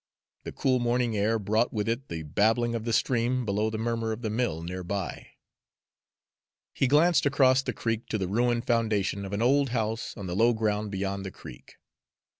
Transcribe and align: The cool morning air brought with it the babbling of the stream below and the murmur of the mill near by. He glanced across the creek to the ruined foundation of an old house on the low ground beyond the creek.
The 0.45 0.51
cool 0.51 0.79
morning 0.79 1.15
air 1.15 1.37
brought 1.37 1.71
with 1.71 1.87
it 1.87 2.07
the 2.07 2.23
babbling 2.23 2.73
of 2.73 2.85
the 2.85 2.91
stream 2.91 3.45
below 3.45 3.65
and 3.65 3.73
the 3.75 3.77
murmur 3.77 4.11
of 4.11 4.23
the 4.23 4.31
mill 4.31 4.63
near 4.63 4.83
by. 4.83 5.27
He 6.73 6.87
glanced 6.87 7.27
across 7.27 7.61
the 7.61 7.71
creek 7.71 8.07
to 8.07 8.17
the 8.17 8.27
ruined 8.27 8.65
foundation 8.65 9.25
of 9.25 9.31
an 9.31 9.43
old 9.43 9.69
house 9.69 10.17
on 10.17 10.25
the 10.25 10.35
low 10.35 10.53
ground 10.53 10.89
beyond 10.89 11.23
the 11.23 11.29
creek. 11.29 11.75